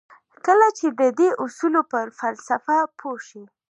کله 0.45 0.67
چې 0.77 0.87
د 0.99 1.01
دې 1.19 1.29
اصولو 1.43 1.81
پر 1.91 2.05
فلسفه 2.19 2.77
پوه 2.99 3.17
شئ. 3.27 3.43